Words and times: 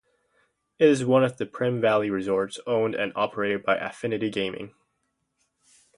It 0.79 0.89
is 0.89 1.05
one 1.05 1.23
of 1.23 1.37
the 1.37 1.45
Primm 1.45 1.79
Valley 1.79 2.09
Resorts, 2.09 2.59
owned 2.65 2.95
and 2.95 3.11
operated 3.15 3.61
by 3.63 3.75
Affinity 3.77 4.31
Gaming. 4.31 4.73